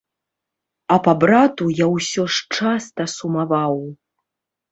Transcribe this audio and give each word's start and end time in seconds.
А 0.95 0.95
па 1.07 1.13
брату 1.23 1.67
я 1.81 1.87
ўсё 1.95 2.25
ж 2.37 2.61
часта 2.61 3.01
сумаваў. 3.17 3.75